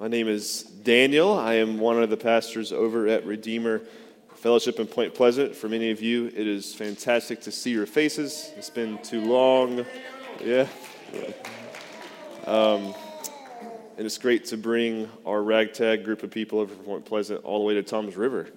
[0.00, 1.38] My name is Daniel.
[1.38, 3.82] I am one of the pastors over at Redeemer
[4.36, 5.54] Fellowship in Point Pleasant.
[5.54, 8.50] For many of you, it is fantastic to see your faces.
[8.56, 9.84] It's been too long.
[10.42, 10.66] Yeah.
[12.46, 12.94] Um,
[13.98, 17.58] and it's great to bring our ragtag group of people over from Point Pleasant all
[17.58, 18.48] the way to Toms River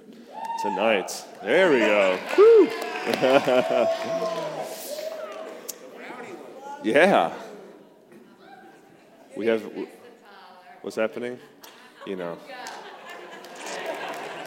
[0.62, 1.12] tonight.
[1.44, 2.18] There we go.
[6.86, 7.34] yeah.
[9.36, 9.70] We have.
[10.84, 11.40] What's happening?
[12.06, 12.38] You know.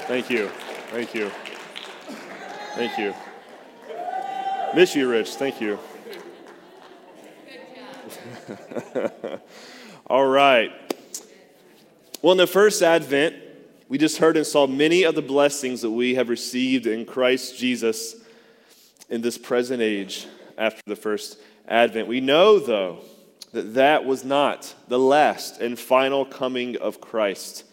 [0.06, 0.48] Thank you.
[0.90, 1.30] Thank you.
[2.74, 3.14] Thank you.
[4.74, 5.30] Miss you, Rich.
[5.36, 5.78] Thank you.
[10.08, 10.70] All right.
[12.20, 13.36] Well, in the first advent,
[13.88, 17.56] we just heard and saw many of the blessings that we have received in Christ
[17.56, 18.16] Jesus
[19.08, 20.26] in this present age
[20.58, 22.08] after the first advent.
[22.08, 22.98] We know, though,
[23.56, 27.64] that that was not the last and final coming of Christ.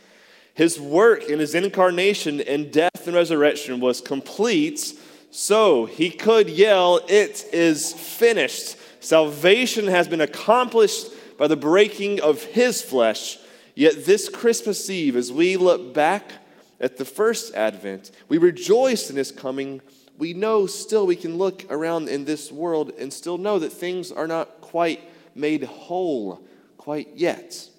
[0.53, 4.94] His work in his incarnation and death and resurrection was complete,
[5.30, 8.77] so he could yell, It is finished.
[9.02, 11.07] Salvation has been accomplished
[11.38, 13.38] by the breaking of his flesh.
[13.75, 16.31] Yet this Christmas Eve, as we look back
[16.79, 19.81] at the first advent, we rejoice in his coming.
[20.17, 24.13] We know still we can look around in this world and still know that things
[24.13, 25.02] are not quite
[25.35, 26.45] made whole
[26.77, 27.69] quite yet.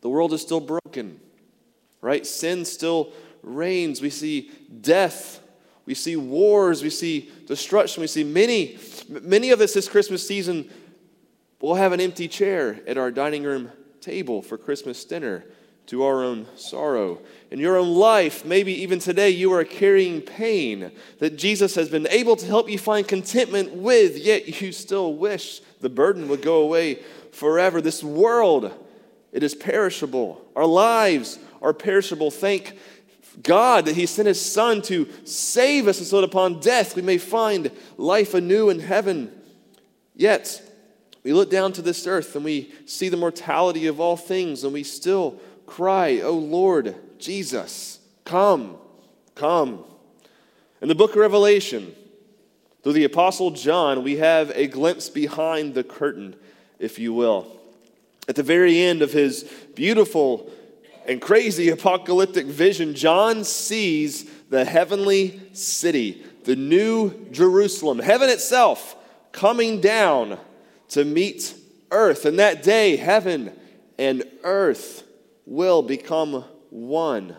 [0.00, 1.20] The world is still broken,
[2.00, 2.26] right?
[2.26, 4.00] Sin still reigns.
[4.00, 5.40] We see death.
[5.86, 6.82] We see wars.
[6.82, 8.00] We see destruction.
[8.00, 10.70] We see many, many of us this Christmas season
[11.60, 15.44] will have an empty chair at our dining room table for Christmas dinner
[15.86, 17.18] to our own sorrow.
[17.50, 22.06] In your own life, maybe even today, you are carrying pain that Jesus has been
[22.08, 26.62] able to help you find contentment with, yet you still wish the burden would go
[26.62, 27.00] away
[27.32, 27.80] forever.
[27.80, 28.72] This world,
[29.32, 30.44] it is perishable.
[30.54, 32.30] Our lives are perishable.
[32.30, 32.78] Thank
[33.42, 37.02] God that He sent His Son to save us, and so that upon death we
[37.02, 39.32] may find life anew in heaven.
[40.14, 40.62] Yet,
[41.22, 44.72] we look down to this earth and we see the mortality of all things, and
[44.72, 48.76] we still cry, O Lord Jesus, come,
[49.36, 49.84] come.
[50.82, 51.94] In the book of Revelation,
[52.82, 56.34] through the Apostle John, we have a glimpse behind the curtain,
[56.80, 57.46] if you will.
[58.28, 59.44] At the very end of his
[59.76, 60.50] beautiful
[61.06, 68.96] and crazy apocalyptic vision, John sees the heavenly city, the new Jerusalem, heaven itself,
[69.30, 70.36] coming down
[70.88, 71.54] to meet
[71.92, 72.24] earth.
[72.24, 73.52] And that day, heaven
[73.98, 75.04] and earth
[75.50, 77.34] will become one.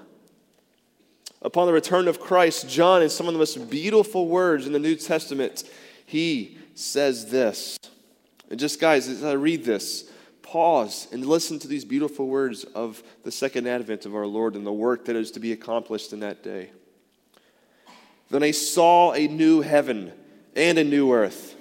[1.41, 4.79] Upon the return of Christ, John, in some of the most beautiful words in the
[4.79, 5.63] New Testament,
[6.05, 7.79] he says this.
[8.49, 10.11] And just, guys, as I read this,
[10.41, 14.67] pause and listen to these beautiful words of the second advent of our Lord and
[14.67, 16.69] the work that is to be accomplished in that day.
[18.29, 20.11] Then I saw a new heaven
[20.53, 21.55] and a new earth.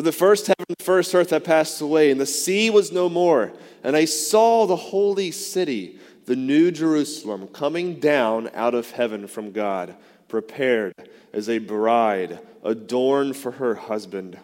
[0.00, 3.10] For the first heaven the first earth had passed away, and the sea was no
[3.10, 3.52] more.
[3.84, 9.52] And I saw the holy city, the new Jerusalem, coming down out of heaven from
[9.52, 9.94] God,
[10.26, 10.94] prepared
[11.34, 14.38] as a bride adorned for her husband.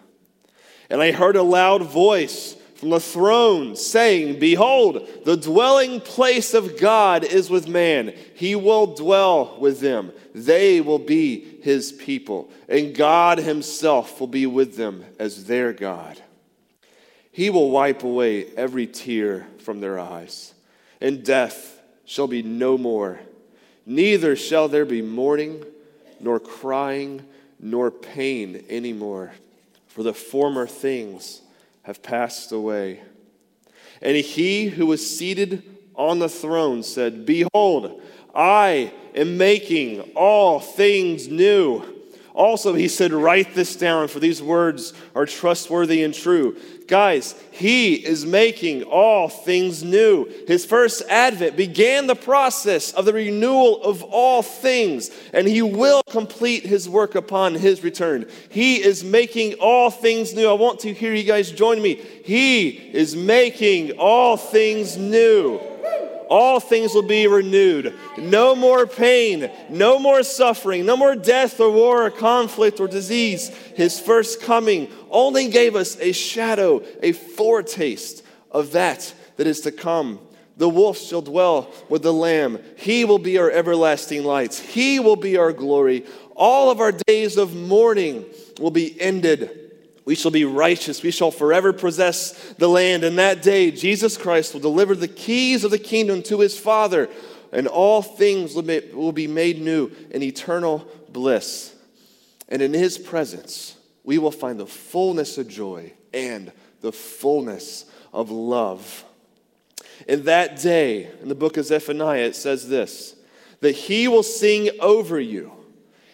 [0.91, 6.78] And I heard a loud voice from the throne, saying, Behold, the dwelling place of
[6.78, 8.15] God is with man.
[8.34, 10.12] He will dwell with them.
[10.34, 16.22] They will be his people, and God himself will be with them as their God.
[17.32, 20.54] He will wipe away every tear from their eyes,
[21.00, 23.19] and death shall be no more.
[23.84, 25.65] Neither shall there be mourning,
[26.21, 27.27] nor crying,
[27.59, 29.33] nor pain anymore,
[29.88, 31.43] for the former things
[31.83, 33.00] have passed away.
[34.00, 35.65] And he who was seated
[35.97, 38.00] on the throne said, Behold,
[38.36, 41.82] I am making all things new.
[42.34, 46.54] Also, he said, Write this down, for these words are trustworthy and true.
[46.86, 50.30] Guys, he is making all things new.
[50.47, 56.03] His first advent began the process of the renewal of all things, and he will
[56.10, 58.28] complete his work upon his return.
[58.50, 60.47] He is making all things new.
[60.47, 61.94] I want to hear you guys join me.
[61.94, 65.59] He is making all things new
[66.28, 67.95] all things will be renewed.
[68.19, 73.49] No more pain, no more suffering, no more death or war or conflict or disease.
[73.49, 79.73] His first coming only gave us a shadow, a foretaste of that that is to
[79.73, 80.21] come.
[80.57, 82.61] The wolf shall dwell with the lamb.
[82.77, 84.59] He will be our everlasting lights.
[84.59, 86.07] He will be our glory.
[86.34, 88.25] All of our days of mourning
[88.59, 89.66] will be ended.
[90.06, 91.03] We shall be righteous.
[91.03, 93.03] We shall forever possess the land.
[93.04, 97.10] And that day, Jesus Christ will deliver the keys of the kingdom to his Father,
[97.53, 101.74] and all things will be made new in eternal bliss.
[102.48, 108.30] And in his presence, we will find the fullness of joy and the fullness of
[108.30, 109.04] love.
[110.06, 113.14] In that day, in the book of Zephaniah, it says this
[113.60, 115.50] that he will sing over you,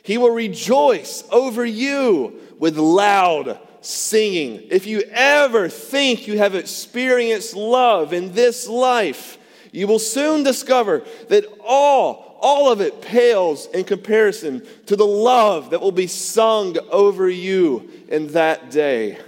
[0.03, 4.63] he will rejoice over you with loud singing.
[4.71, 9.39] If you ever think you have experienced love in this life,
[9.73, 15.71] you will soon discover that all, all of it pales in comparison to the love
[15.71, 19.19] that will be sung over you in that day.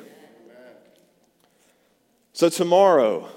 [2.35, 3.29] So, tomorrow,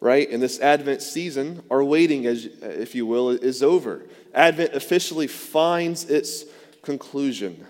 [0.00, 4.02] right, in this Advent season, our waiting, as, if you will, is over.
[4.34, 6.44] Advent officially finds its
[6.82, 7.66] conclusion.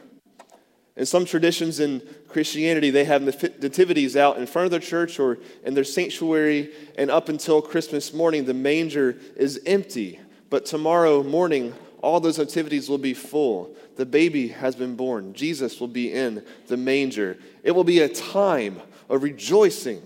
[0.98, 5.38] In some traditions in Christianity, they have nativities out in front of their church or
[5.64, 10.18] in their sanctuary, and up until Christmas morning, the manger is empty.
[10.50, 11.72] But tomorrow morning,
[12.02, 13.76] all those nativities will be full.
[13.94, 15.34] The baby has been born.
[15.34, 17.38] Jesus will be in the manger.
[17.62, 20.02] It will be a time of rejoicing,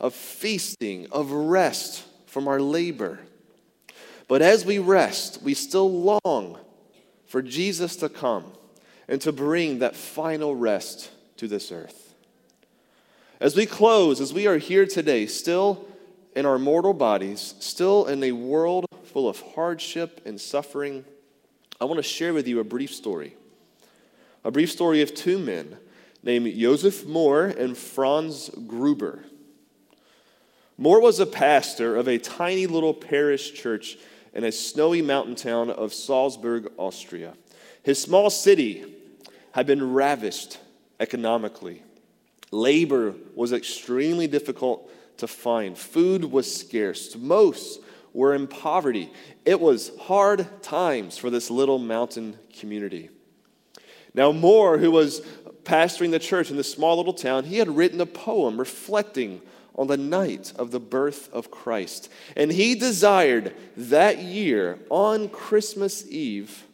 [0.00, 3.20] of feasting, of rest from our labor.
[4.26, 6.58] But as we rest, we still long
[7.26, 8.52] for Jesus to come
[9.10, 12.14] and to bring that final rest to this earth.
[13.40, 15.84] As we close, as we are here today, still
[16.36, 21.04] in our mortal bodies, still in a world full of hardship and suffering,
[21.80, 23.34] I want to share with you a brief story.
[24.44, 25.76] A brief story of two men
[26.22, 29.24] named Joseph Mohr and Franz Gruber.
[30.80, 33.98] Mohr was a pastor of a tiny little parish church
[34.32, 37.34] in a snowy mountain town of Salzburg, Austria.
[37.82, 38.98] His small city
[39.52, 40.58] had been ravished
[40.98, 41.82] economically.
[42.50, 47.14] Labor was extremely difficult to find, food was scarce.
[47.16, 47.80] Most
[48.12, 49.12] were in poverty.
[49.44, 53.10] It was hard times for this little mountain community.
[54.14, 55.20] Now, Mohr, who was
[55.62, 59.42] pastoring the church in this small little town, he had written a poem reflecting
[59.76, 62.10] on the night of the birth of Christ.
[62.36, 66.64] And he desired that year, on Christmas Eve,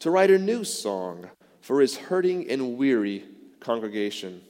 [0.00, 1.30] to write a new song
[1.62, 3.24] for his hurting and weary
[3.60, 4.42] congregation.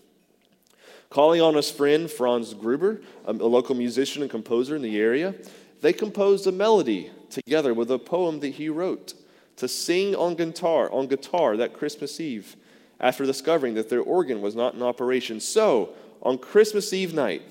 [1.11, 5.35] Calling on his friend Franz Gruber, a local musician and composer in the area,
[5.83, 9.15] they composed a melody together with a poem that he wrote
[9.57, 12.57] to sing on guitar, on guitar that Christmas Eve
[12.99, 15.39] after discovering that their organ was not in operation.
[15.39, 15.91] So,
[16.23, 17.43] on Christmas Eve night,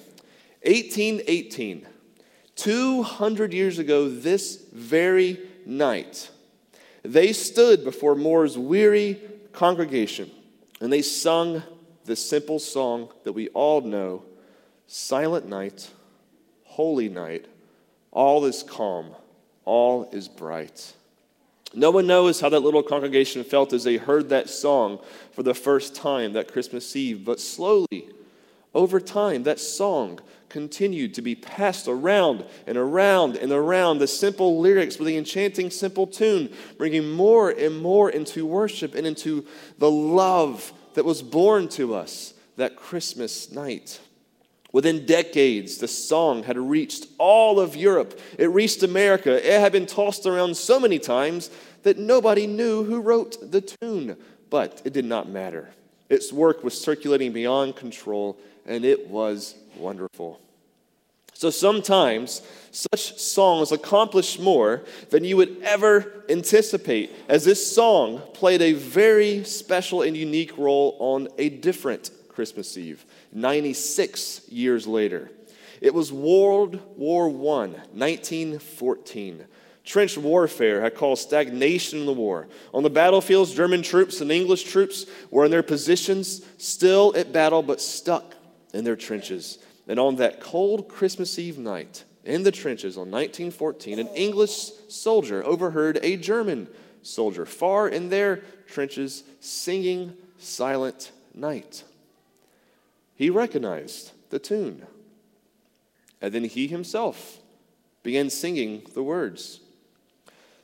[0.64, 1.86] 1818,
[2.56, 6.32] 200 years ago, this very night,
[7.04, 9.20] they stood before Mohr's weary
[9.54, 10.32] congregation
[10.80, 11.64] and they sung
[12.06, 14.24] the simple song that we all know
[14.94, 15.90] Silent night,
[16.66, 17.46] holy night,
[18.12, 19.16] all is calm,
[19.64, 20.92] all is bright.
[21.74, 25.00] No one knows how that little congregation felt as they heard that song
[25.32, 28.10] for the first time that Christmas Eve, but slowly,
[28.74, 34.00] over time, that song continued to be passed around and around and around.
[34.00, 39.08] The simple lyrics with the enchanting simple tune, bringing more and more into worship and
[39.08, 39.46] into
[39.78, 44.00] the love that was born to us that Christmas night.
[44.74, 48.20] Within decades, the song had reached all of Europe.
[48.38, 49.36] It reached America.
[49.36, 51.50] It had been tossed around so many times
[51.84, 54.16] that nobody knew who wrote the tune,
[54.50, 55.72] but it did not matter.
[56.10, 60.40] Its work was circulating beyond control, and it was wonderful.
[61.34, 68.62] So sometimes such songs accomplish more than you would ever anticipate, as this song played
[68.62, 75.32] a very special and unique role on a different Christmas Eve, 96 years later.
[75.82, 79.46] It was World War I, 1914.
[79.84, 82.48] Trench warfare had caused stagnation in the war.
[82.72, 87.64] On the battlefields, German troops and English troops were in their positions, still at battle,
[87.64, 88.36] but stuck
[88.74, 89.60] in their trenches.
[89.88, 95.44] And on that cold Christmas Eve night, in the trenches on 1914, an English soldier
[95.44, 96.68] overheard a German
[97.02, 98.38] soldier far in their
[98.68, 101.84] trenches singing Silent Night.
[103.16, 104.86] He recognized the tune.
[106.22, 107.40] And then he himself
[108.04, 109.60] began singing the words.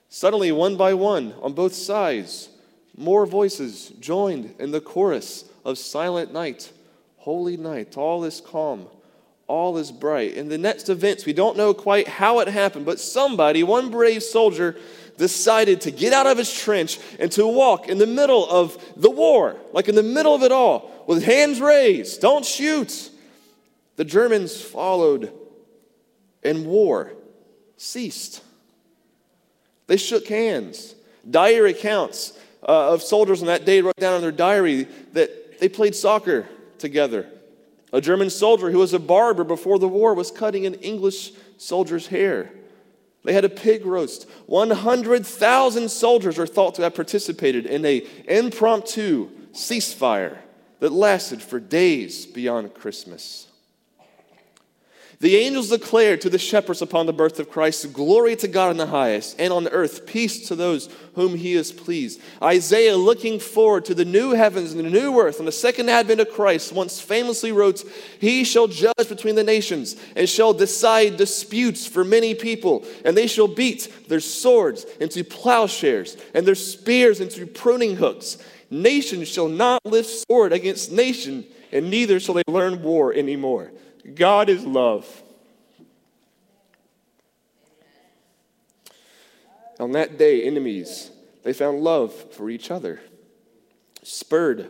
[0.09, 2.49] Suddenly, one by one, on both sides,
[2.95, 6.71] more voices joined in the chorus of Silent Night.
[7.17, 8.87] Holy night, all is calm
[9.47, 10.33] all is bright.
[10.33, 14.21] In the next events, we don't know quite how it happened, but somebody, one brave
[14.21, 14.75] soldier,
[15.17, 19.09] decided to get out of his trench and to walk in the middle of the
[19.09, 23.09] war, like in the middle of it all, with hands raised, don't shoot.
[23.95, 25.33] The Germans followed,
[26.43, 27.13] and war
[27.77, 28.43] ceased.
[29.87, 30.93] They shook hands.
[31.29, 34.83] Diary accounts uh, of soldiers on that day wrote down in their diary
[35.13, 36.45] that they played soccer
[36.79, 37.27] together.
[37.93, 42.07] A German soldier who was a barber before the war was cutting an English soldier's
[42.07, 42.51] hair.
[43.23, 44.29] They had a pig roast.
[44.45, 50.37] 100,000 soldiers are thought to have participated in a impromptu ceasefire
[50.79, 53.47] that lasted for days beyond Christmas.
[55.19, 58.77] The angels declared to the shepherds upon the birth of Christ, Glory to God in
[58.77, 62.21] the highest, and on earth peace to those whom he is pleased.
[62.39, 66.21] Isaiah, looking forward to the new heavens and the new earth and the second advent
[66.21, 67.83] of Christ, once famously wrote,
[68.19, 73.25] He shall judge between the nations and shall decide disputes for many people, and they
[73.25, 78.37] shall beat their swords into plowshares and their spears into pruning hooks.
[78.69, 83.71] Nation shall not lift sword against nation, and neither shall they learn war anymore.
[84.13, 85.23] God is love.
[89.79, 91.11] On that day, enemies,
[91.43, 92.99] they found love for each other,
[94.01, 94.69] spurred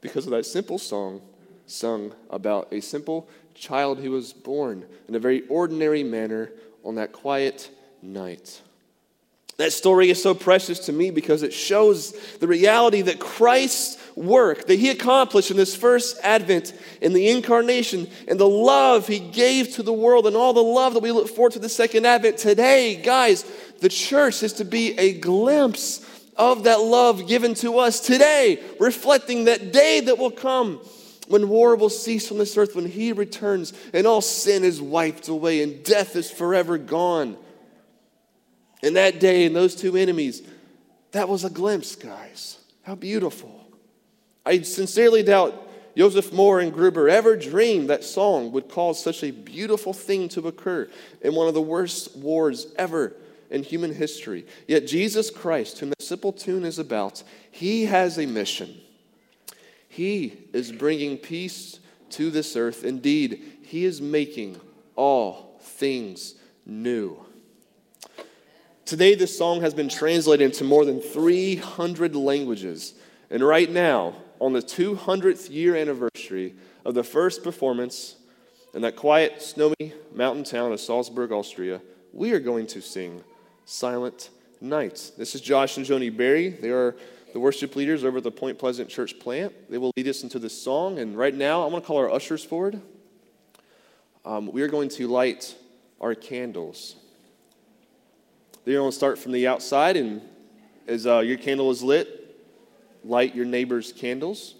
[0.00, 1.20] because of that simple song
[1.66, 6.52] sung about a simple child who was born in a very ordinary manner
[6.84, 8.62] on that quiet night.
[9.58, 14.66] That story is so precious to me because it shows the reality that Christ's work
[14.66, 19.74] that he accomplished in this first advent in the incarnation and the love he gave
[19.74, 22.38] to the world and all the love that we look forward to the second advent
[22.38, 23.44] today, guys,
[23.80, 26.04] the church is to be a glimpse
[26.36, 30.80] of that love given to us today, reflecting that day that will come
[31.28, 35.28] when war will cease from this earth, when he returns and all sin is wiped
[35.28, 37.36] away and death is forever gone.
[38.82, 40.42] And that day, and those two enemies,
[41.12, 42.58] that was a glimpse, guys.
[42.82, 43.66] How beautiful.
[44.44, 45.66] I sincerely doubt
[45.96, 50.46] Joseph Mohr and Gruber ever dreamed that song would cause such a beautiful thing to
[50.46, 50.88] occur
[51.22, 53.16] in one of the worst wars ever
[53.50, 54.46] in human history.
[54.68, 58.80] Yet Jesus Christ, whom that simple tune is about, he has a mission.
[59.88, 61.80] He is bringing peace
[62.10, 62.84] to this earth.
[62.84, 64.60] Indeed, he is making
[64.94, 66.34] all things
[66.66, 67.25] new.
[68.86, 72.94] Today, this song has been translated into more than 300 languages.
[73.30, 78.14] And right now, on the 200th year anniversary of the first performance
[78.74, 81.80] in that quiet, snowy mountain town of Salzburg, Austria,
[82.12, 83.24] we are going to sing
[83.64, 85.10] Silent Night.
[85.18, 86.50] This is Josh and Joni Berry.
[86.50, 86.94] They are
[87.32, 89.52] the worship leaders over at the Point Pleasant Church plant.
[89.68, 91.00] They will lead us into this song.
[91.00, 92.80] And right now, I'm going to call our ushers forward.
[94.24, 95.56] Um, we are going to light
[96.00, 96.94] our candles.
[98.66, 100.20] They're going to start from the outside, and
[100.88, 102.36] as uh, your candle is lit,
[103.04, 104.56] light your neighbor's candles.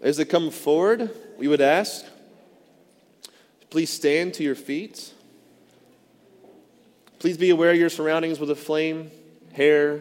[0.00, 2.04] As they come forward, we would ask,
[3.70, 5.12] please stand to your feet.
[7.18, 9.10] Please be aware of your surroundings with a flame,
[9.52, 10.00] hair,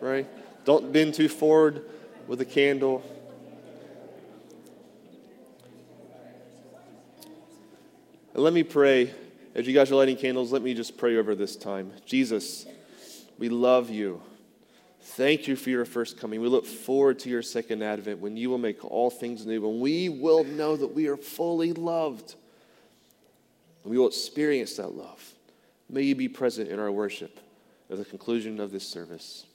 [0.00, 0.28] right?
[0.64, 1.86] Don't bend too forward
[2.28, 3.02] with a candle.
[8.32, 9.12] And let me pray
[9.54, 11.92] as you guys are lighting candles, let me just pray over this time.
[12.06, 12.66] Jesus,
[13.38, 14.22] we love you.
[15.00, 16.40] Thank you for your first coming.
[16.40, 19.80] We look forward to your second advent when you will make all things new, when
[19.80, 22.34] we will know that we are fully loved.
[23.82, 25.34] And we will experience that love.
[25.88, 27.40] May you be present in our worship
[27.90, 29.46] at the conclusion of this service.